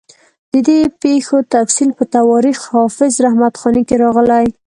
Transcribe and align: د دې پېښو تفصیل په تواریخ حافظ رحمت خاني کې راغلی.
د 0.51 0.53
دې 0.67 0.79
پېښو 1.01 1.37
تفصیل 1.53 1.89
په 1.97 2.03
تواریخ 2.15 2.57
حافظ 2.73 3.13
رحمت 3.25 3.53
خاني 3.61 3.83
کې 3.87 3.95
راغلی. 4.03 4.45